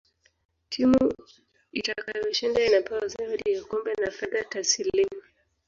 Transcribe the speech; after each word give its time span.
timu 0.69 1.01
itakayoshinda 1.79 2.65
inapewa 2.65 3.07
zawadi 3.07 3.53
ya 3.53 3.63
kombe 3.63 3.93
na 4.01 4.11
fedha 4.11 4.43
tasilimu 4.43 5.21